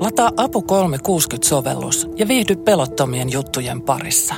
Lataa 0.00 0.30
Apu 0.36 0.60
360-sovellus 0.60 2.08
ja 2.16 2.28
viihdy 2.28 2.56
pelottomien 2.56 3.32
juttujen 3.32 3.82
parissa. 3.82 4.34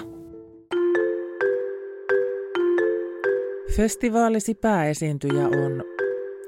Festivaalisi 3.77 4.55
pääesiintyjä 4.55 5.45
on, 5.45 5.85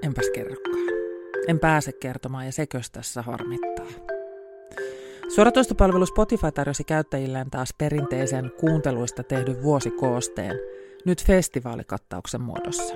enpäs 0.02 0.30
kerrokaan. 0.34 0.88
En 1.48 1.58
pääse 1.58 1.92
kertomaan 1.92 2.46
ja 2.46 2.52
sekös 2.52 2.90
tässä 2.90 3.22
harmittaa. 3.22 3.86
Suoratoistopalvelu 5.34 6.06
Spotify 6.06 6.52
tarjosi 6.52 6.84
käyttäjilleen 6.84 7.50
taas 7.50 7.74
perinteisen 7.78 8.52
kuunteluista 8.60 9.22
tehdyn 9.22 9.62
vuosikoosteen, 9.62 10.56
nyt 11.04 11.24
festivaalikattauksen 11.24 12.42
muodossa. 12.42 12.94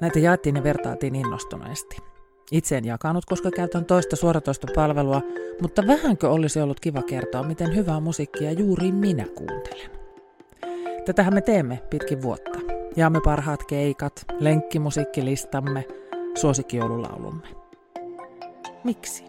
Näitä 0.00 0.18
jaettiin 0.18 0.56
ja 0.56 0.62
vertaatiin 0.62 1.14
innostuneesti. 1.14 2.09
Itse 2.52 2.76
en 2.76 2.84
jakanut, 2.84 3.24
koska 3.24 3.50
käytän 3.50 3.84
toista 3.84 4.16
suoratoistopalvelua, 4.16 5.22
mutta 5.62 5.86
vähänkö 5.86 6.30
olisi 6.30 6.60
ollut 6.60 6.80
kiva 6.80 7.02
kertoa, 7.02 7.42
miten 7.42 7.76
hyvää 7.76 8.00
musiikkia 8.00 8.52
juuri 8.52 8.92
minä 8.92 9.24
kuuntelen. 9.34 9.90
Tätähän 11.04 11.34
me 11.34 11.40
teemme 11.40 11.82
pitkin 11.90 12.22
vuotta. 12.22 12.58
Jaamme 12.96 13.20
parhaat 13.24 13.64
keikat, 13.64 14.24
lenkkimusiikkilistamme, 14.38 15.84
suosikkijoululaulumme. 16.34 17.46
Miksi? 18.84 19.24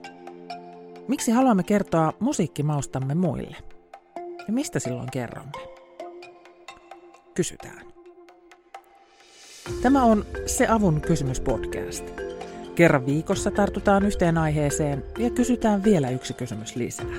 Miksi 1.07 1.31
haluamme 1.31 1.63
kertoa 1.63 2.13
musiikkimaustamme 2.19 3.15
muille? 3.15 3.57
Ja 4.47 4.53
mistä 4.53 4.79
silloin 4.79 5.11
kerromme? 5.11 5.51
Kysytään. 7.33 7.81
Tämä 9.81 10.03
on 10.03 10.25
Se 10.45 10.67
avun 10.67 11.01
kysymys 11.01 11.39
podcast. 11.39 12.30
Kerran 12.75 13.05
viikossa 13.05 13.51
tartutaan 13.51 14.05
yhteen 14.05 14.37
aiheeseen 14.37 15.03
ja 15.17 15.29
kysytään 15.29 15.83
vielä 15.83 16.09
yksi 16.09 16.33
kysymys 16.33 16.75
lisää. 16.75 17.15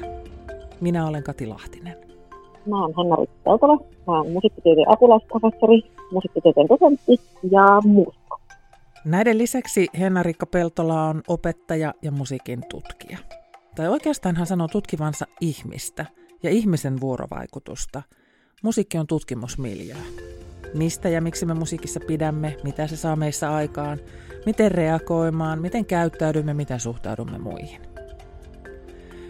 Minä 0.81 1.07
olen 1.07 1.23
Kati 1.23 1.47
Lahtinen. 1.47 1.97
Mä 2.67 2.83
oon 2.83 2.95
Hanna 2.95 3.17
Peltola. 3.45 3.77
Mä 3.77 4.17
oon 4.17 4.31
musiikkitieteen 4.31 4.91
apulaisprofessori, 4.91 5.83
musiikkitieteen 6.13 6.69
dosentti 6.69 7.21
ja 7.51 7.81
muusikko. 7.85 8.41
Näiden 9.05 9.39
lisäksi 9.39 9.87
Henna-Rikka 9.99 10.47
Peltola 10.47 11.05
on 11.09 11.23
opettaja 11.29 11.95
ja 12.03 12.11
musiikin 12.11 12.61
tutkija. 12.71 13.19
Tai 13.77 13.89
oikeastaan 13.89 14.37
hän 14.37 14.47
sanoo 14.47 14.69
tutkivansa 14.69 15.27
ihmistä 15.41 16.07
ja 16.43 16.51
ihmisen 16.51 17.01
vuorovaikutusta. 17.01 18.03
Musiikki 18.63 18.99
on 18.99 19.07
tutkimusmiljö. 19.07 19.95
Mistä 20.75 21.09
ja 21.09 21.21
miksi 21.21 21.47
me 21.47 21.55
musiikissa 21.55 22.01
pidämme, 22.01 22.57
mitä 22.65 22.87
se 22.87 22.97
saa 22.97 23.17
meissä 23.17 23.55
aikaan, 23.55 23.99
miten 24.47 24.71
reagoimaan, 24.71 25.61
miten 25.61 25.85
käyttäydymme, 25.85 26.55
miten 26.55 26.81
suhtaudumme 26.81 27.39
muihin. 27.39 27.81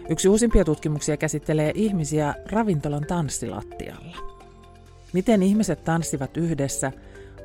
Yksi 0.09 0.29
uusimpia 0.29 0.65
tutkimuksia 0.65 1.17
käsittelee 1.17 1.71
ihmisiä 1.75 2.35
ravintolan 2.51 3.05
tanssilattialla. 3.07 4.17
Miten 5.13 5.43
ihmiset 5.43 5.83
tanssivat 5.83 6.37
yhdessä, 6.37 6.91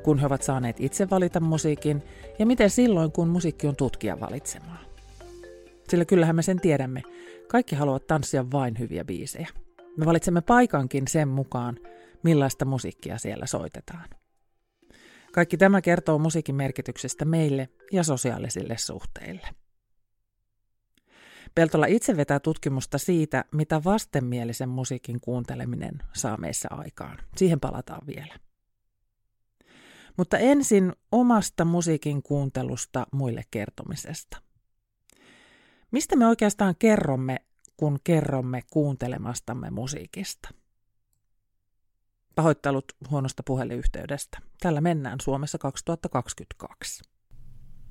kun 0.03 0.19
he 0.19 0.25
ovat 0.25 0.41
saaneet 0.41 0.79
itse 0.79 1.09
valita 1.09 1.39
musiikin, 1.39 2.03
ja 2.39 2.45
miten 2.45 2.69
silloin, 2.69 3.11
kun 3.11 3.27
musiikki 3.27 3.67
on 3.67 3.75
tutkija 3.75 4.19
valitsemaa. 4.19 4.79
Sillä 5.89 6.05
kyllähän 6.05 6.35
me 6.35 6.41
sen 6.41 6.59
tiedämme. 6.59 7.01
Kaikki 7.47 7.75
haluavat 7.75 8.07
tanssia 8.07 8.51
vain 8.51 8.79
hyviä 8.79 9.05
biisejä. 9.05 9.47
Me 9.97 10.05
valitsemme 10.05 10.41
paikankin 10.41 11.07
sen 11.07 11.27
mukaan, 11.27 11.77
millaista 12.23 12.65
musiikkia 12.65 13.17
siellä 13.17 13.45
soitetaan. 13.45 14.09
Kaikki 15.33 15.57
tämä 15.57 15.81
kertoo 15.81 16.19
musiikin 16.19 16.55
merkityksestä 16.55 17.25
meille 17.25 17.69
ja 17.91 18.03
sosiaalisille 18.03 18.77
suhteille. 18.77 19.47
Peltola 21.55 21.85
itse 21.85 22.17
vetää 22.17 22.39
tutkimusta 22.39 22.97
siitä, 22.97 23.45
mitä 23.51 23.83
vastenmielisen 23.83 24.69
musiikin 24.69 25.19
kuunteleminen 25.21 25.99
saa 26.13 26.37
meissä 26.37 26.67
aikaan. 26.71 27.17
Siihen 27.35 27.59
palataan 27.59 28.07
vielä. 28.07 28.39
Mutta 30.17 30.37
ensin 30.37 30.93
omasta 31.11 31.65
musiikin 31.65 32.23
kuuntelusta 32.23 33.07
muille 33.11 33.43
kertomisesta. 33.51 34.41
Mistä 35.91 36.15
me 36.15 36.27
oikeastaan 36.27 36.75
kerromme, 36.79 37.37
kun 37.77 37.99
kerromme 38.03 38.63
kuuntelemastamme 38.71 39.69
musiikista? 39.69 40.49
Pahoittelut 42.39 42.85
huonosta 43.11 43.43
puhelinyhteydestä. 43.45 44.37
Tällä 44.61 44.81
mennään 44.81 45.17
Suomessa 45.21 45.57
2022. 45.57 47.03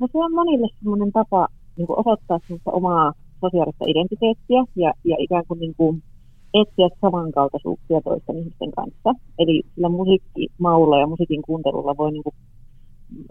No 0.01 0.07
se 0.13 0.19
on 0.19 0.35
monille 0.35 0.69
sellainen 0.79 1.13
tapa 1.13 1.49
niin 1.77 1.87
osoittaa 1.91 2.39
omaa 2.67 3.13
sosiaalista 3.41 3.85
identiteettiä 3.89 4.65
ja, 4.77 4.93
ja 5.05 5.17
ikään 5.19 5.45
kuin, 5.49 5.61
niin 5.61 5.75
kuin 5.77 6.03
etsiä 6.55 6.89
samankaltaisuuksia 7.01 8.01
toisten 8.05 8.39
ihmisten 8.39 8.73
kanssa. 8.73 9.11
Eli 9.39 9.63
sillä 9.75 9.89
musiikkimaulla 9.89 10.99
ja 10.99 11.07
musiikin 11.07 11.43
kuuntelulla 11.43 11.97
voi 11.97 12.13
niin 12.13 12.25
kuin 12.25 12.37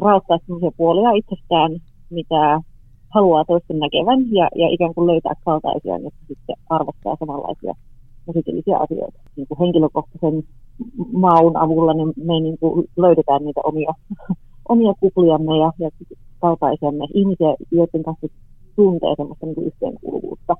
raottaa 0.01 0.37
sellaisia 0.45 0.71
puolia 0.77 1.11
itsestään, 1.11 1.71
mitä 2.09 2.61
haluaa 3.09 3.45
toisten 3.45 3.79
näkevän 3.79 4.19
ja, 4.31 4.47
ja 4.55 4.67
ikään 4.69 4.93
kuin 4.93 5.07
löytää 5.07 5.33
kaltaisia, 5.45 5.97
jotka 5.97 6.23
sitten 6.27 6.55
arvostaa 6.69 7.17
samanlaisia 7.19 7.73
musiikillisia 8.25 8.77
asioita. 8.77 9.19
Niin 9.35 9.47
kuin 9.47 9.59
henkilökohtaisen 9.59 10.43
maun 11.13 11.57
avulla 11.57 11.93
niin 11.93 12.13
me 12.17 12.39
niin 12.39 12.57
kuin 12.57 12.89
löydetään 12.97 13.45
niitä 13.45 13.61
omia, 13.63 13.93
omia 14.69 14.93
kupliamme 14.99 15.57
ja, 15.57 15.71
ja 15.79 15.89
kaltaisemme 16.41 17.07
ihmisiä, 17.13 17.55
joiden 17.71 18.03
kanssa 18.03 18.27
tuntee 18.75 19.13
semmoista 19.17 19.45
niin 19.45 19.55
kuin 19.55 19.67
yhteenkuuluvuutta. 19.67 20.55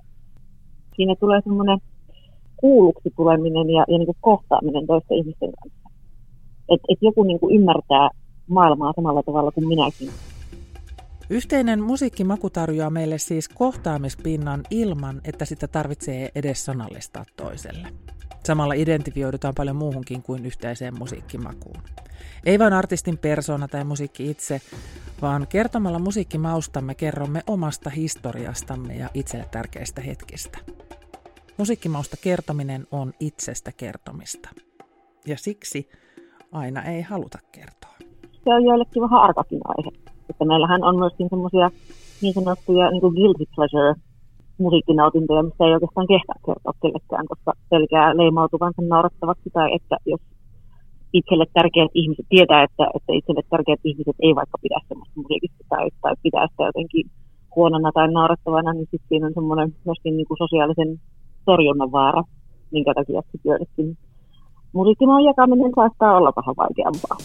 Siinä 0.96 1.16
tulee 1.16 1.42
semmoinen 1.44 1.80
kuulluksi 2.58 3.10
tuleminen 3.16 3.70
ja, 3.70 3.86
ja 3.88 3.98
niin 3.98 4.06
kuin 4.06 4.18
kohtaaminen 4.22 4.88
toisten 4.88 5.18
ihmisten 5.18 5.52
kanssa. 5.62 5.90
Että 6.70 6.86
et 6.90 6.98
joku 7.02 7.24
niin 7.24 7.40
kuin 7.40 7.56
ymmärtää 7.56 8.10
maailmaa 8.48 8.94
samalla 8.96 9.24
tavalla 9.24 9.52
kuin 9.52 9.68
minäkin. 9.68 10.10
Yhteinen 11.30 11.82
musiikkimaku 11.82 12.50
tarjoaa 12.50 12.90
meille 12.90 13.18
siis 13.18 13.50
kohtaamispinnan 13.50 14.64
ilman, 14.72 15.22
että 15.24 15.46
sitä 15.46 15.68
tarvitsee 15.68 16.32
edes 16.36 16.66
sanallistaa 16.66 17.26
toiselle. 17.36 17.88
Samalla 18.44 18.74
identifioidutaan 18.74 19.54
paljon 19.56 19.76
muuhunkin 19.76 20.22
kuin 20.22 20.46
yhteiseen 20.46 20.98
musiikkimakuun. 20.98 21.84
Ei 22.46 22.60
vain 22.60 22.74
artistin 22.74 23.18
persona 23.18 23.68
tai 23.68 23.84
musiikki 23.84 24.30
itse, 24.30 24.62
vaan 25.22 25.48
kertomalla 25.48 26.00
musiikkimaustamme 26.00 26.96
kerromme 26.96 27.42
omasta 27.48 27.90
historiastamme 27.90 28.96
ja 28.96 29.10
itselle 29.14 29.46
tärkeistä 29.52 30.02
hetkistä. 30.02 30.58
Musiikkimausta 31.58 32.18
kertominen 32.22 32.88
on 32.92 33.14
itsestä 33.20 33.72
kertomista. 33.72 34.50
Ja 35.26 35.38
siksi 35.38 35.90
aina 36.52 36.84
ei 36.84 37.02
haluta 37.02 37.40
kertoa. 37.52 37.96
Se 38.44 38.54
on 38.54 38.64
joillekin 38.64 39.02
vähän 39.02 39.22
arkakin 39.22 39.60
aihe. 39.66 39.97
Että 40.38 40.46
meillähän 40.46 40.84
on 40.84 40.96
myöskin 41.00 41.30
semmoisia 41.30 41.70
niin 42.22 42.34
sanottuja 42.34 42.92
niin 42.92 43.02
kuin 43.02 43.16
guilty 43.18 43.46
pleasure 43.56 43.94
musiikkinautintoja, 44.58 45.44
mistä 45.44 45.66
ei 45.66 45.74
oikeastaan 45.74 46.08
kehtaa 46.14 46.40
kertoa 46.46 46.74
kellekään, 46.82 47.26
koska 47.32 47.52
pelkää 47.70 48.18
leimautuvansa 48.18 48.82
naurattavaksi 48.82 49.50
tai 49.54 49.68
että 49.78 49.98
jos 50.06 50.22
itselle 51.14 51.46
tärkeät 51.54 51.92
ihmiset 51.94 52.26
tietää, 52.30 52.64
että, 52.64 52.84
että 52.98 53.12
itselle 53.14 53.42
tärkeät 53.50 53.80
ihmiset 53.84 54.16
ei 54.20 54.36
vaikka 54.36 54.58
pidä 54.62 54.80
semmoista 54.88 55.20
musiikista 55.22 55.64
tai, 55.70 55.90
tai 56.02 56.14
pitää 56.24 56.48
sitä 56.48 56.64
jotenkin 56.64 57.06
huonona 57.56 57.92
tai 57.92 58.08
naurattavana, 58.12 58.74
niin 58.74 58.88
sitten 58.92 59.10
siinä 59.10 59.28
on 59.28 59.34
semmoinen 59.34 59.70
myöskin 59.86 60.18
niin 60.18 60.28
kuin 60.28 60.38
sosiaalisen 60.44 61.00
torjunnan 61.46 61.92
vaara, 61.92 62.24
minkä 62.72 62.94
takia 62.94 63.22
sitten 63.22 63.50
joillekin 63.50 63.98
musiikkimaan 64.74 65.24
jakaminen 65.24 65.72
saattaa 65.76 66.18
olla 66.18 66.34
vähän 66.40 66.56
vaikeampaa. 66.62 67.18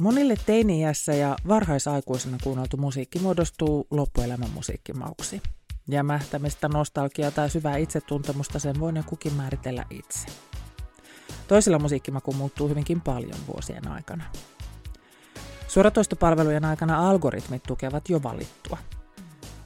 Monille 0.00 0.34
teini-iässä 0.46 1.14
ja 1.14 1.36
varhaisaikuisena 1.48 2.38
kuunneltu 2.42 2.76
musiikki 2.76 3.18
muodostuu 3.18 3.86
loppuelämän 3.90 4.50
musiikkimauksi. 4.50 5.42
Jämähtämistä, 5.88 6.68
nostalgiaa 6.68 7.30
tai 7.30 7.50
syvää 7.50 7.76
itsetuntemusta 7.76 8.58
sen 8.58 8.80
voi 8.80 8.92
kukin 9.06 9.32
määritellä 9.32 9.84
itse. 9.90 10.26
Toisilla 11.48 11.78
musiikkimaku 11.78 12.32
muuttuu 12.32 12.68
hyvinkin 12.68 13.00
paljon 13.00 13.38
vuosien 13.54 13.88
aikana. 13.88 14.24
Suoratoistopalvelujen 15.68 16.64
aikana 16.64 17.10
algoritmit 17.10 17.62
tukevat 17.62 18.08
jo 18.08 18.22
valittua. 18.22 18.78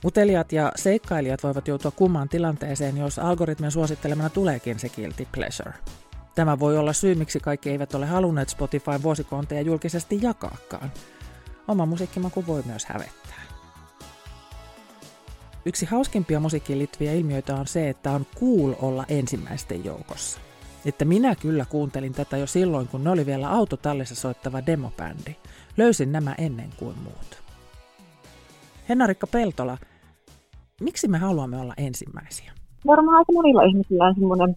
Utelijat 0.05 0.53
ja 0.53 0.73
seikkailijat 0.77 1.43
voivat 1.43 1.69
joutua 1.69 1.91
kummaan 1.91 2.29
tilanteeseen, 2.29 2.97
jos 2.97 3.19
algoritmin 3.19 3.71
suosittelemana 3.71 4.31
tuleekin 4.31 4.79
se 4.79 4.89
guilty 4.89 5.27
pleasure– 5.33 5.75
Tämä 6.37 6.59
voi 6.59 6.79
olla 6.79 6.93
syy, 6.93 7.15
miksi 7.15 7.41
kaikki 7.41 7.71
eivät 7.71 7.95
ole 7.95 8.07
halunneet 8.07 8.49
Spotify 8.49 9.03
vuosikonteja 9.03 9.61
julkisesti 9.61 10.19
jakaakaan. 10.23 10.93
Oma 11.69 11.87
musiikkimaku 11.87 12.45
voi 12.47 12.63
myös 12.67 12.87
hävettää. 12.87 13.43
Yksi 15.65 15.87
hauskimpia 15.87 16.41
musiikkiin 16.41 16.79
liittyviä 16.79 17.13
ilmiöitä 17.13 17.55
on 17.55 17.67
se, 17.67 17.89
että 17.89 18.11
on 18.11 18.27
cool 18.41 18.75
olla 18.83 19.05
ensimmäisten 19.09 19.85
joukossa. 19.85 20.41
Että 20.85 21.05
minä 21.05 21.35
kyllä 21.35 21.65
kuuntelin 21.65 22.13
tätä 22.13 22.37
jo 22.37 22.47
silloin, 22.47 22.89
kun 22.89 23.05
ne 23.05 23.11
oli 23.11 23.27
vielä 23.27 23.51
autotallissa 23.51 24.15
soittava 24.15 24.67
demobändi. 24.67 25.37
Löysin 25.77 26.13
nämä 26.13 26.35
ennen 26.39 26.71
kuin 26.77 26.99
muut. 26.99 27.43
Hennarikka 28.89 29.27
Peltola, 29.27 29.79
miksi 30.81 31.09
me 31.09 31.19
haluamme 31.19 31.57
olla 31.57 31.75
ensimmäisiä? 31.77 32.53
Varmaan 32.87 33.17
aika 33.17 33.33
monilla 33.33 33.63
ihmisillä 33.63 34.05
on 34.05 34.15
semmoinen 34.15 34.57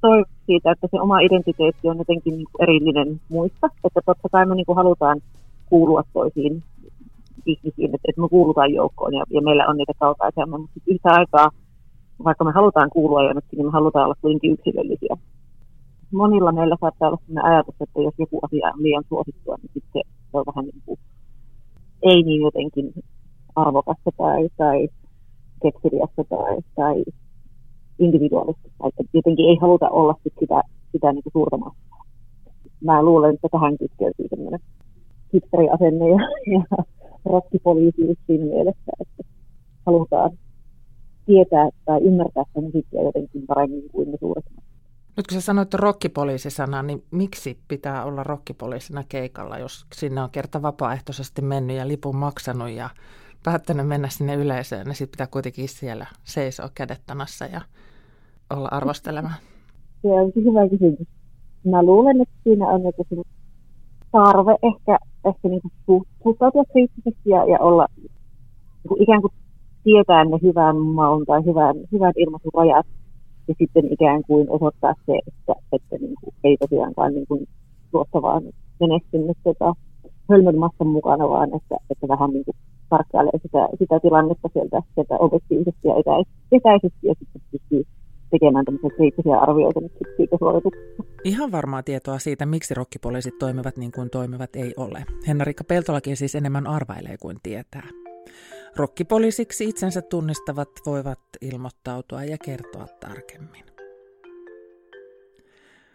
toivo 0.00 0.24
siitä, 0.46 0.70
että 0.70 0.86
se 0.90 1.00
oma 1.00 1.20
identiteetti 1.20 1.88
on 1.88 1.98
jotenkin 1.98 2.36
niin 2.36 2.46
erillinen 2.60 3.20
muista. 3.28 3.66
Että 3.84 4.00
totta 4.06 4.28
kai 4.28 4.46
me 4.46 4.54
niin 4.54 4.66
kuin 4.66 4.76
halutaan 4.76 5.20
kuulua 5.66 6.02
toisiin 6.12 6.62
ihmisiin, 7.46 7.94
että, 7.94 8.08
että 8.08 8.20
me 8.20 8.28
kuulutaan 8.28 8.72
joukkoon 8.74 9.14
ja, 9.14 9.24
ja 9.30 9.42
meillä 9.42 9.66
on 9.66 9.76
niitä 9.76 9.92
kaltaisia, 9.98 10.46
mutta 10.46 10.80
yhtä 10.86 11.08
aikaa, 11.12 11.50
vaikka 12.24 12.44
me 12.44 12.52
halutaan 12.52 12.90
kuulua 12.90 13.24
jonnekin, 13.24 13.56
niin 13.56 13.66
me 13.66 13.72
halutaan 13.72 14.04
olla 14.04 14.14
kuitenkin 14.20 14.52
yksilöllisiä. 14.52 15.16
Monilla 16.10 16.52
meillä 16.52 16.76
saattaa 16.80 17.08
olla 17.08 17.18
sellainen 17.26 17.52
ajatus, 17.52 17.74
että 17.80 18.00
jos 18.00 18.14
joku 18.18 18.40
asia 18.42 18.70
on 18.74 18.82
liian 18.82 19.04
suosittua, 19.08 19.56
niin 19.62 19.70
sitten 19.74 20.02
se 20.30 20.36
on 20.38 20.44
vähän 20.46 20.64
niin 20.64 20.82
kuin, 20.86 20.98
ei 22.02 22.22
niin 22.22 22.42
jotenkin 22.42 22.92
arvokasta 23.56 24.10
tai, 24.16 24.48
tai 24.56 24.88
keksiriästä 25.62 26.24
tai, 26.24 26.56
tai 26.74 27.04
individuaalista. 27.98 28.68
Että 28.86 29.02
jotenkin 29.12 29.48
ei 29.48 29.56
haluta 29.60 29.88
olla 29.88 30.14
sit 30.22 30.32
sitä, 30.40 30.62
sitä 30.92 31.12
niin 31.12 31.32
suurta 31.32 31.56
massaa. 31.56 32.04
Mä 32.84 33.02
luulen, 33.02 33.34
että 33.34 33.48
tähän 33.50 33.78
kytkeytyy 33.78 34.28
tämmöinen 34.28 34.60
hipsteriasenne 35.34 36.08
ja, 36.08 36.18
ja 36.54 36.84
rokkipoliisius 37.24 38.18
siinä 38.26 38.44
mielessä, 38.44 38.92
että 39.00 39.22
halutaan 39.86 40.30
tietää 41.26 41.68
tai 41.84 42.00
ymmärtää 42.00 42.44
sitä 42.48 42.60
musiikkia 42.60 43.02
jotenkin 43.02 43.46
paremmin 43.46 43.90
kuin 43.92 44.10
ne 44.10 44.16
suuret 44.20 44.44
nyt 45.16 45.26
kun 45.26 45.34
sä 45.34 45.40
sanoit 45.40 45.74
rokkipoliisisana, 45.74 46.82
niin 46.82 47.04
miksi 47.10 47.58
pitää 47.68 48.04
olla 48.04 48.22
rokkipoliisina 48.22 49.04
keikalla, 49.08 49.58
jos 49.58 49.86
sinne 49.94 50.22
on 50.22 50.30
kerta 50.30 50.62
vapaaehtoisesti 50.62 51.42
mennyt 51.42 51.76
ja 51.76 51.88
lipun 51.88 52.16
maksanut 52.16 52.70
ja 52.70 52.90
päättänyt 53.44 53.88
mennä 53.88 54.08
sinne 54.08 54.34
yleisöön, 54.34 54.86
niin 54.86 54.94
sitten 54.94 55.12
pitää 55.12 55.26
kuitenkin 55.26 55.68
siellä 55.68 56.06
seisoa 56.24 56.70
kädettanassa 56.74 57.44
ja 57.44 57.60
olla 58.50 58.68
arvostelemaan? 58.70 59.34
Se 60.02 60.08
on 60.08 60.32
hyvä 60.36 60.68
kysymys. 60.68 61.08
Mä 61.64 61.82
luulen, 61.82 62.20
että 62.20 62.34
siinä 62.44 62.66
on 62.68 62.82
joku 62.82 63.24
tarve 64.12 64.56
ehkä, 64.62 64.98
ehkä 65.24 65.48
niin 65.48 65.60
suhtautua 66.22 66.64
kriittisesti 66.72 67.30
ja, 67.30 67.44
ja 67.44 67.58
olla 67.60 67.86
niin 67.96 69.02
ikään 69.02 69.20
kuin 69.20 69.32
tietää 69.84 70.24
ne 70.24 70.38
hyvän 70.42 70.76
maun 70.76 71.26
tai 71.26 71.44
hyvän, 71.44 71.76
hyvän 71.92 72.12
ilmaisun 72.16 72.50
rajat 72.54 72.86
ja 73.48 73.54
sitten 73.58 73.92
ikään 73.92 74.22
kuin 74.26 74.50
osoittaa 74.50 74.94
se, 75.06 75.18
että, 75.26 75.54
että 75.72 75.96
niin 76.00 76.14
kuin 76.20 76.34
ei 76.44 76.56
tosiaankaan 76.56 77.14
niin 77.14 77.26
kuin 77.26 77.48
tuossa 77.90 78.22
vaan 78.22 78.42
menestynyt 78.80 79.38
tota, 79.44 79.74
hölmön 80.30 80.58
massan 80.58 80.86
mukana, 80.86 81.28
vaan 81.28 81.50
että, 81.56 81.76
että 81.90 82.08
vähän 82.08 82.30
niin 82.30 82.44
kuin 82.44 82.56
tarkkailee 82.88 83.38
sitä, 83.42 83.68
sitä 83.78 84.00
tilannetta 84.00 84.48
sieltä, 84.52 84.82
sieltä 84.94 85.14
objektiivisesti 85.18 85.88
ja 85.88 85.94
etäisesti 86.52 87.06
ja 87.06 87.14
sitten 87.18 87.35
tekemään 88.38 88.64
tämmöisiä 88.64 88.90
kriittisiä 88.96 89.38
arvioita 89.38 89.80
nyt 89.80 89.92
siitä 90.16 90.36
suorituksesta. 90.38 91.02
Ihan 91.24 91.52
varmaa 91.52 91.82
tietoa 91.82 92.18
siitä, 92.18 92.46
miksi 92.46 92.74
rokkipoliisit 92.74 93.38
toimivat 93.38 93.76
niin 93.76 93.92
kuin 93.92 94.10
toimivat, 94.10 94.56
ei 94.56 94.74
ole. 94.76 95.04
Henna-Riikka 95.28 95.64
Peltolakin 95.64 96.16
siis 96.16 96.34
enemmän 96.34 96.66
arvailee 96.66 97.16
kuin 97.20 97.36
tietää. 97.42 97.88
Rokkipoliisiksi 98.76 99.64
itsensä 99.68 100.02
tunnistavat 100.02 100.68
voivat 100.86 101.20
ilmoittautua 101.40 102.24
ja 102.24 102.36
kertoa 102.44 102.86
tarkemmin. 103.00 103.64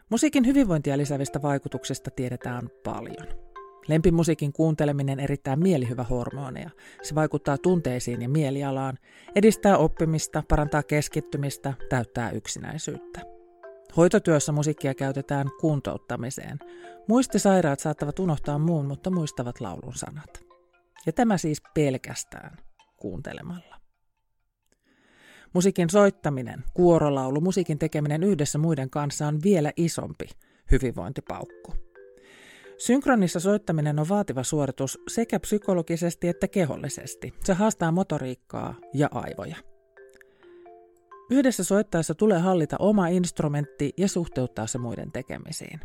Musiikin 0.10 0.46
hyvinvointia 0.46 0.98
lisäävistä 0.98 1.42
vaikutuksista 1.42 2.12
tiedetään 2.12 2.70
paljon. 2.84 3.51
Lempimusiikin 3.88 4.54
kuunteleminen 4.54 5.20
erittää 5.20 5.56
mielihyvä 5.56 6.04
hormoneja. 6.04 6.70
Se 7.02 7.16
vaikuttaa 7.16 7.58
tunteisiin 7.58 8.22
ja 8.22 8.30
mielialaan, 8.30 8.98
edistää 9.36 9.78
oppimista, 9.78 10.44
parantaa 10.50 10.84
keskittymistä, 10.84 11.74
täyttää 11.90 12.32
yksinäisyyttä. 12.32 13.22
Hoitotyössä 13.98 14.52
musiikkia 14.52 14.94
käytetään 14.94 15.48
kuntouttamiseen. 15.62 16.60
Muistisairaat 17.08 17.80
saattavat 17.80 18.20
unohtaa 18.20 18.60
muun, 18.60 18.86
mutta 18.86 19.10
muistavat 19.10 19.62
laulun 19.62 19.96
sanat. 19.96 20.46
Ja 21.06 21.14
tämä 21.14 21.38
siis 21.38 21.62
pelkästään 21.74 22.58
kuuntelemalla. 22.98 23.76
Musiikin 25.54 25.90
soittaminen, 25.90 26.64
kuorolaulu, 26.74 27.42
musiikin 27.42 27.80
tekeminen 27.80 28.24
yhdessä 28.24 28.58
muiden 28.58 28.90
kanssa 28.90 29.28
on 29.28 29.40
vielä 29.44 29.72
isompi 29.78 30.26
hyvinvointipaukku. 30.72 31.91
Synkronissa 32.86 33.40
soittaminen 33.40 34.00
on 34.00 34.10
vaativa 34.10 34.44
suoritus 34.44 35.00
sekä 35.08 35.40
psykologisesti 35.40 36.28
että 36.28 36.48
kehollisesti. 36.48 37.34
Se 37.44 37.54
haastaa 37.54 37.92
motoriikkaa 37.92 38.76
ja 38.94 39.10
aivoja. 39.12 39.56
Yhdessä 41.32 41.64
soittaessa 41.64 42.16
tulee 42.16 42.40
hallita 42.40 42.76
oma 42.80 43.08
instrumentti 43.08 43.94
ja 43.98 44.08
suhteuttaa 44.08 44.68
se 44.68 44.78
muiden 44.78 45.12
tekemisiin. 45.12 45.80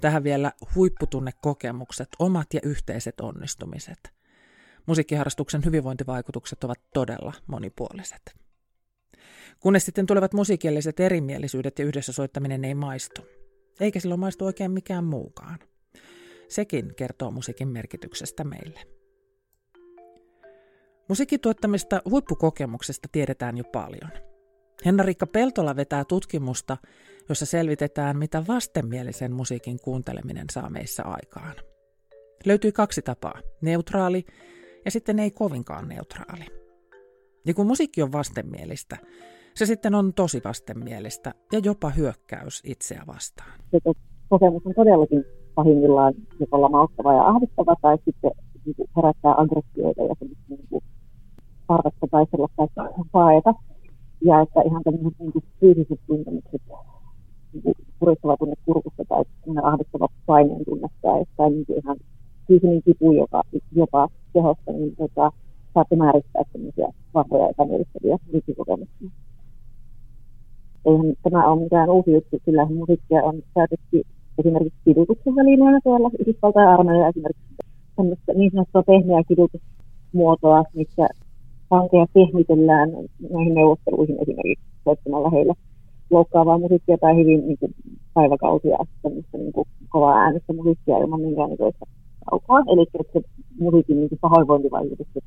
Tähän 0.00 0.24
vielä 0.24 0.52
huipputunnekokemukset, 0.74 2.08
omat 2.18 2.54
ja 2.54 2.60
yhteiset 2.62 3.20
onnistumiset. 3.20 3.98
Musiikkiharrastuksen 4.86 5.64
hyvinvointivaikutukset 5.64 6.64
ovat 6.64 6.78
todella 6.94 7.32
monipuoliset. 7.46 8.34
Kunnes 9.60 9.84
sitten 9.86 10.06
tulevat 10.06 10.34
musiikilliset 10.34 11.00
erimielisyydet 11.00 11.78
ja 11.78 11.84
yhdessä 11.84 12.12
soittaminen 12.12 12.64
ei 12.64 12.74
maistu. 12.74 13.22
Eikä 13.80 14.00
silloin 14.00 14.20
maistu 14.20 14.44
oikein 14.44 14.70
mikään 14.70 15.04
muukaan. 15.04 15.58
Sekin 16.48 16.94
kertoo 16.94 17.30
musiikin 17.30 17.68
merkityksestä 17.68 18.44
meille. 18.44 18.80
Musiikkituottamista 21.08 22.02
huippukokemuksesta 22.10 23.08
tiedetään 23.12 23.58
jo 23.58 23.64
paljon. 23.64 24.10
Henna-Riikka 24.84 25.26
Peltola 25.26 25.76
vetää 25.76 26.04
tutkimusta, 26.04 26.76
jossa 27.28 27.46
selvitetään, 27.46 28.18
mitä 28.18 28.44
vastenmielisen 28.48 29.32
musiikin 29.32 29.78
kuunteleminen 29.80 30.46
saa 30.52 30.70
meissä 30.70 31.02
aikaan. 31.02 31.54
Löytyy 32.46 32.72
kaksi 32.72 33.02
tapaa, 33.02 33.40
neutraali 33.60 34.24
ja 34.84 34.90
sitten 34.90 35.18
ei 35.18 35.30
kovinkaan 35.30 35.88
neutraali. 35.88 36.44
Ja 37.46 37.54
kun 37.54 37.66
musiikki 37.66 38.02
on 38.02 38.12
vastenmielistä, 38.12 38.96
se 39.54 39.66
sitten 39.66 39.94
on 39.94 40.14
tosi 40.14 40.40
vastenmielistä 40.44 41.34
ja 41.52 41.58
jopa 41.58 41.90
hyökkäys 41.90 42.62
itseä 42.64 43.02
vastaan. 43.06 43.60
Kokemus 44.28 44.66
on 44.66 44.74
todellakin 44.74 45.24
pahimmillaan 45.58 46.14
joko 46.40 46.60
lamauttava 46.62 47.12
ja 47.14 47.22
ahdistava 47.30 47.74
tai 47.82 47.96
sitten 48.04 48.30
niin 48.64 48.76
kuin 48.76 48.88
herättää 48.96 49.34
aggressioita 49.42 50.02
ja 50.02 50.14
semmoista 50.18 50.44
niin 50.48 50.68
kuin 50.70 50.84
tarvetta 51.68 52.06
tai 52.10 52.26
paeta. 53.12 53.54
Ja 54.28 54.40
että 54.40 54.60
ihan 54.68 54.82
tämmöiset 54.84 55.18
niin 55.18 55.32
kuin 55.32 55.44
fyysiset 55.60 56.00
tuntemukset, 56.06 56.62
niin 57.52 57.62
kuin 57.62 57.74
puristava 57.98 58.36
tunne 58.36 58.54
kurkusta 58.66 59.04
tai 59.08 59.24
ahdistava 59.62 60.08
paineen 60.26 60.64
tunne 60.64 60.88
tai, 61.02 61.24
tai 61.36 61.50
niin 61.50 61.66
kuin 61.66 61.78
ihan 61.78 61.96
fyysinen 62.48 62.82
kipu, 62.82 63.12
joka 63.12 63.42
jopa 63.72 64.08
kehossa, 64.32 64.72
niin 64.72 64.96
tota, 64.96 65.32
saatte 65.74 65.96
määrittää 65.96 66.42
tämmöisiä 66.52 66.88
vahvoja 67.14 67.48
epämiellyttäviä 67.48 68.16
rikkikokemuksia. 68.32 69.10
Eihän 70.86 71.14
tämä 71.22 71.50
ole 71.50 71.62
mikään 71.62 71.90
uusi 71.90 72.10
juttu, 72.12 72.36
sillä 72.44 72.66
musiikkia 72.66 73.22
on 73.22 73.42
käytetty 73.54 74.02
esimerkiksi 74.38 74.80
kidutuksen 74.84 75.36
välineenä 75.36 75.80
tuolla 75.84 76.10
Yhdysvaltain 76.18 76.68
armeija 76.68 77.08
esimerkiksi 77.08 77.54
tämmöistä 77.96 78.32
niin 78.32 78.50
sanottua 78.50 78.82
pehmeää 78.82 79.22
kidutusmuotoa, 79.28 80.64
missä 80.74 81.08
vankeja 81.70 82.06
pehmitellään 82.14 82.90
näihin 83.30 83.54
neuvotteluihin 83.54 84.22
esimerkiksi 84.22 84.64
soittamalla 84.84 85.30
heille 85.30 85.52
loukkaavaa 86.10 86.58
musiikkia 86.58 86.98
tai 86.98 87.16
hyvin 87.16 87.46
niin 87.46 87.58
kuin, 87.58 87.74
päiväkausia 88.14 88.78
tämmöistä 89.02 89.38
niin 89.38 89.52
kuin, 89.52 89.68
kovaa 89.88 90.18
äänestä 90.18 90.52
musiikkia 90.52 90.98
ilman 90.98 91.20
minkäännäköistä 91.20 91.86
taukoa. 92.30 92.60
Eli 92.72 92.86
että 93.00 93.12
se 93.12 93.20
musiikin 93.60 93.96
niin 93.96 94.08
kuin, 94.08 94.18
pahoinvointivaikutukset 94.20 95.24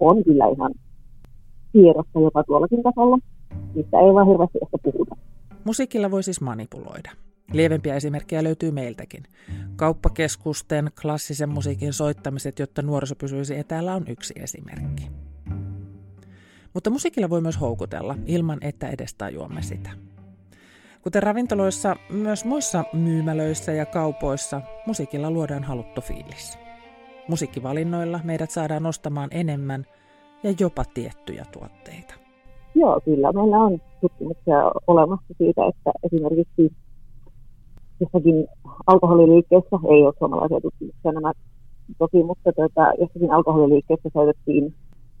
on 0.00 0.24
kyllä 0.24 0.46
ihan 0.46 0.72
tiedossa 1.72 2.20
jopa 2.20 2.44
tuollakin 2.44 2.82
tasolla, 2.82 3.18
mistä 3.74 4.00
ei 4.00 4.14
vaan 4.14 4.26
hirveästi 4.26 4.58
ehkä 4.62 4.78
puhuta. 4.82 5.16
Musiikilla 5.64 6.10
voi 6.10 6.22
siis 6.22 6.40
manipuloida. 6.40 7.10
Lievempiä 7.52 7.94
esimerkkejä 7.94 8.44
löytyy 8.44 8.70
meiltäkin. 8.70 9.22
Kauppakeskusten 9.76 10.90
klassisen 11.02 11.48
musiikin 11.48 11.92
soittamiset, 11.92 12.58
jotta 12.58 12.82
nuoriso 12.82 13.14
pysyisi 13.14 13.58
etäällä, 13.58 13.94
on 13.94 14.04
yksi 14.08 14.34
esimerkki. 14.36 15.10
Mutta 16.74 16.90
musiikilla 16.90 17.30
voi 17.30 17.40
myös 17.40 17.60
houkutella, 17.60 18.16
ilman 18.26 18.58
että 18.60 18.88
edes 18.88 19.14
tajuamme 19.14 19.62
sitä. 19.62 19.90
Kuten 21.02 21.22
ravintoloissa, 21.22 21.96
myös 22.10 22.44
muissa 22.44 22.84
myymälöissä 22.92 23.72
ja 23.72 23.86
kaupoissa 23.86 24.60
musiikilla 24.86 25.30
luodaan 25.30 25.64
haluttu 25.64 26.00
fiilis. 26.00 26.58
Musiikkivalinnoilla 27.28 28.20
meidät 28.24 28.50
saadaan 28.50 28.86
ostamaan 28.86 29.28
enemmän 29.32 29.84
ja 30.42 30.54
jopa 30.60 30.84
tiettyjä 30.84 31.44
tuotteita. 31.52 32.14
Joo, 32.74 33.00
kyllä. 33.04 33.32
Meillä 33.32 33.58
on 33.58 33.80
tutkimuksia 34.00 34.56
olemassa 34.86 35.34
siitä, 35.38 35.62
että 35.66 35.90
esimerkiksi 36.04 36.72
jossakin 38.00 38.46
alkoholiliikkeessä, 38.86 39.76
ei 39.94 40.02
ole 40.02 40.14
suomalaisia 40.18 40.60
tutkimuksia 40.60 41.12
nämä 41.12 41.32
toki, 41.98 42.22
mutta 42.22 42.52
tuota, 42.52 42.92
jossakin 43.00 43.30
alkoholiliikkeessä 43.30 44.08
soitettiin 44.12 44.74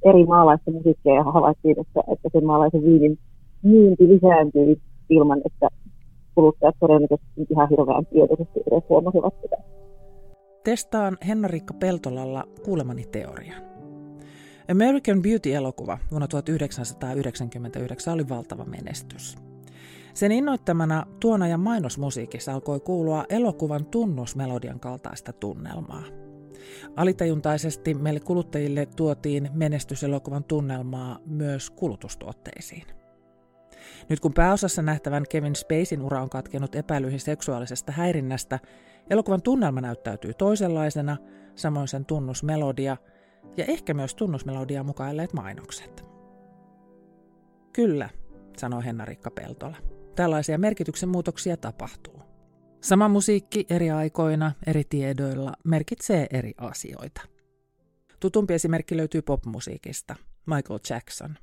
eri 0.04 0.24
maalaista 0.26 0.70
musiikkia 0.70 1.14
ja 1.14 1.24
havaittiin, 1.24 1.80
että, 1.80 2.00
että 2.12 2.28
sen 2.32 2.46
maalaisen 2.46 2.82
viinin 2.82 3.18
myynti 3.62 4.08
lisääntyy 4.08 4.80
ilman, 5.08 5.40
että 5.44 5.68
kuluttajat 6.34 6.76
todennäköisesti 6.80 7.46
ihan 7.50 7.68
hirveän 7.70 8.06
tietoisesti 8.06 8.60
edes 8.70 8.84
huomasivat 8.88 9.34
sitä. 9.42 9.56
Testaan 10.64 11.16
Henna-Riikka 11.28 11.74
Peltolalla 11.74 12.44
kuulemani 12.64 13.04
teorian. 13.12 13.62
American 14.70 15.22
Beauty-elokuva 15.22 15.98
vuonna 16.10 16.28
1999 16.28 18.14
oli 18.14 18.28
valtava 18.28 18.64
menestys. 18.64 19.49
Sen 20.14 20.32
innoittamana 20.32 21.06
tuona 21.20 21.48
ja 21.48 21.58
mainosmusiikissa 21.58 22.52
alkoi 22.52 22.80
kuulua 22.80 23.24
elokuvan 23.28 23.86
tunnusmelodian 23.86 24.80
kaltaista 24.80 25.32
tunnelmaa. 25.32 26.04
Alitajuntaisesti 26.96 27.94
meille 27.94 28.20
kuluttajille 28.20 28.86
tuotiin 28.86 29.50
menestyselokuvan 29.52 30.44
tunnelmaa 30.44 31.18
myös 31.26 31.70
kulutustuotteisiin. 31.70 32.84
Nyt 34.08 34.20
kun 34.20 34.34
pääosassa 34.34 34.82
nähtävän 34.82 35.24
Kevin 35.28 35.56
Spacein 35.56 36.02
ura 36.02 36.22
on 36.22 36.30
katkenut 36.30 36.74
epäilyihin 36.74 37.20
seksuaalisesta 37.20 37.92
häirinnästä, 37.92 38.58
elokuvan 39.10 39.42
tunnelma 39.42 39.80
näyttäytyy 39.80 40.34
toisenlaisena, 40.34 41.16
samoin 41.54 41.88
sen 41.88 42.04
tunnusmelodia 42.04 42.96
ja 43.56 43.64
ehkä 43.64 43.94
myös 43.94 44.14
tunnusmelodia 44.14 44.82
mukailleet 44.82 45.32
mainokset. 45.32 46.04
Kyllä, 47.72 48.08
sanoi 48.56 48.84
Henna-Rikka 48.84 49.30
Peltola. 49.30 49.76
Tällaisia 50.20 50.58
merkityksen 50.58 51.08
muutoksia 51.08 51.56
tapahtuu. 51.56 52.22
Sama 52.80 53.08
musiikki 53.08 53.66
eri 53.70 53.90
aikoina, 53.90 54.52
eri 54.66 54.84
tiedoilla 54.84 55.52
merkitsee 55.64 56.26
eri 56.30 56.54
asioita. 56.58 57.20
Tutumpi 58.20 58.54
esimerkki 58.54 58.96
löytyy 58.96 59.22
popmusiikista, 59.22 60.16
Michael 60.46 60.80
Jackson. 60.90 61.38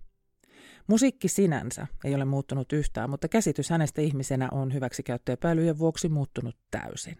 Musiikki 0.87 1.27
sinänsä 1.27 1.87
ei 2.03 2.15
ole 2.15 2.25
muuttunut 2.25 2.73
yhtään, 2.73 3.09
mutta 3.09 3.27
käsitys 3.27 3.69
hänestä 3.69 4.01
ihmisenä 4.01 4.49
on 4.51 4.73
hyväksikäyttöepäilyjen 4.73 5.79
vuoksi 5.79 6.09
muuttunut 6.09 6.57
täysin. 6.71 7.17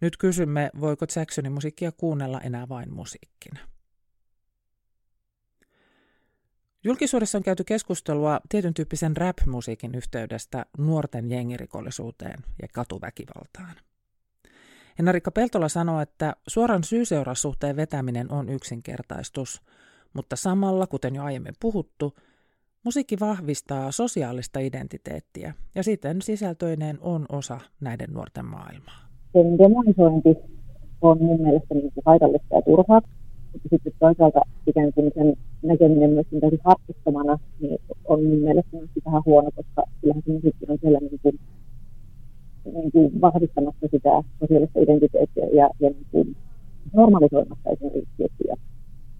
Nyt 0.00 0.16
kysymme, 0.16 0.70
voiko 0.80 1.06
Jacksonin 1.16 1.52
musiikkia 1.52 1.92
kuunnella 1.92 2.40
enää 2.40 2.68
vain 2.68 2.94
musiikkina. 2.94 3.73
Julkisuudessa 6.86 7.38
on 7.38 7.44
käyty 7.44 7.64
keskustelua 7.64 8.40
tietyn 8.48 8.74
tyyppisen 8.74 9.16
rap-musiikin 9.16 9.94
yhteydestä 9.94 10.66
nuorten 10.78 11.30
jengirikollisuuteen 11.30 12.44
ja 12.62 12.68
katuväkivaltaan. 12.74 13.74
Henrikka 14.98 15.30
Peltola 15.30 15.68
sanoo, 15.68 16.00
että 16.00 16.36
suoran 16.46 16.84
syy-seurasuhteen 16.84 17.76
vetäminen 17.76 18.32
on 18.32 18.48
yksinkertaistus, 18.48 19.62
mutta 20.14 20.36
samalla, 20.36 20.86
kuten 20.86 21.14
jo 21.14 21.22
aiemmin 21.22 21.54
puhuttu, 21.60 22.14
musiikki 22.84 23.16
vahvistaa 23.20 23.92
sosiaalista 23.92 24.60
identiteettiä 24.60 25.54
ja 25.74 25.82
siten 25.82 26.22
sisältöineen 26.22 26.98
on 27.00 27.26
osa 27.28 27.60
näiden 27.80 28.12
nuorten 28.12 28.44
maailmaa. 28.44 29.08
Sen 29.32 29.58
demonisointi 29.58 30.28
on 31.00 31.18
mun 31.22 31.40
mielestä 31.40 31.74
niin 31.74 31.92
haitallista 32.06 32.54
ja 32.54 32.62
turhaa 32.62 33.00
mutta 33.54 33.68
sitten 33.68 33.92
toisaalta 33.98 34.40
ikään 34.66 34.92
kuin 34.92 35.12
sen 35.14 35.36
näkeminen 35.64 36.10
myös 36.10 36.26
täysin 36.40 36.60
harkittomana 36.64 37.38
niin 37.60 37.78
on 38.04 38.24
mun 38.24 38.38
mielestä 38.38 38.76
vähän 39.06 39.22
huono, 39.26 39.50
koska 39.56 39.82
kyllähän 40.00 40.22
se 40.26 40.32
musiikki 40.32 40.66
on 40.68 40.78
siellä 40.80 40.98
niin 40.98 41.20
kuin, 41.22 41.38
niin 42.64 42.92
kuin 42.92 43.20
vahvistamassa 43.20 43.86
sitä 43.90 44.10
sosiaalista 44.40 44.80
identiteettiä 44.80 45.46
ja, 45.46 45.70
ja 45.80 45.90
niin 45.90 46.06
kuin 46.10 46.36
normalisoimassa 46.92 47.70
esimerkiksi 47.70 48.14
tiettyjä 48.16 48.56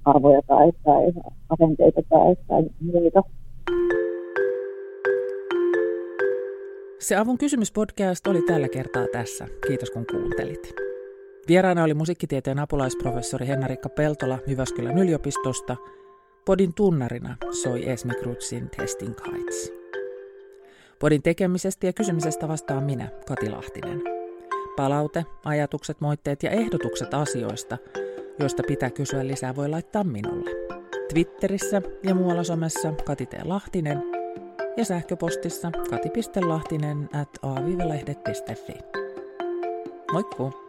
arvoja 0.05 0.43
tai, 0.47 0.73
tai 0.85 1.13
asenteita 1.49 2.03
tai, 2.09 2.37
tai 2.49 2.63
muita. 2.81 3.23
Se 6.99 7.17
Avun 7.17 7.39
kysymyspodcast 7.39 8.27
oli 8.27 8.43
tällä 8.43 8.69
kertaa 8.69 9.07
tässä. 9.13 9.47
Kiitos 9.67 9.91
kun 9.91 10.07
kuuntelit. 10.11 10.75
Vieraana 11.49 11.85
oli 11.85 11.95
musiikkitieteen 11.95 12.59
apulaisprofessori 12.59 13.47
Henna-Rikka 13.47 13.89
Peltola 13.89 14.39
Jyväskylän 14.47 14.99
yliopistosta. 14.99 15.77
Podin 16.45 16.75
tunnarina 16.75 17.37
soi 17.63 17.91
Esme 17.91 18.15
Krutsin 18.15 18.71
Testing 18.77 19.15
Heights. 19.27 19.73
Podin 20.99 21.23
tekemisestä 21.23 21.87
ja 21.87 21.93
kysymisestä 21.93 22.49
vastaan 22.49 22.85
minä, 22.85 23.09
Kati 23.29 23.51
Lahtinen. 23.51 24.03
Palaute, 24.77 25.25
ajatukset, 25.45 26.01
moitteet 26.01 26.43
ja 26.43 26.51
ehdotukset 26.51 27.15
asioista, 27.15 27.79
joista 28.39 28.63
pitää 28.67 28.91
kysyä 28.91 29.27
lisää, 29.27 29.57
voi 29.57 29.69
laittaa 29.69 30.05
minulle. 30.05 30.51
Twitterissä 31.13 31.83
ja 32.03 32.15
muualla 32.15 32.45
somessa 32.45 32.93
Kati 33.05 33.27
T. 33.27 33.35
Lahtinen 33.45 34.03
ja 34.77 34.85
sähköpostissa 34.85 35.71
kati.lahtinen 35.91 37.09
at. 37.13 37.39
Moikkuu! 40.13 40.64